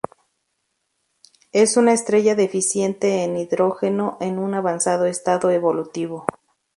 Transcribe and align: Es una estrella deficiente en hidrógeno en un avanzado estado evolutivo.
Es 1.51 1.77
una 1.77 1.93
estrella 1.93 2.33
deficiente 2.33 3.23
en 3.23 3.37
hidrógeno 3.37 4.17
en 4.19 4.39
un 4.39 4.55
avanzado 4.55 5.05
estado 5.05 5.51
evolutivo. 5.51 6.25